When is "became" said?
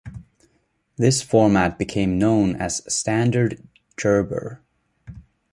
1.77-2.17